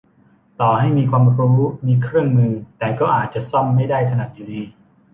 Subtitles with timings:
[0.59, 4.61] ต่อให้มีความรู้ มีเครื่องมือ แต่ก็อาจจะซ่อมไม่ได้ถนัดอยู่ดี